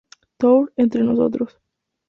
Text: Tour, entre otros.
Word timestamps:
Tour, 0.39 0.73
entre 0.77 1.03
otros. 1.03 1.59